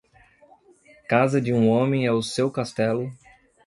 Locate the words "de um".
1.39-1.69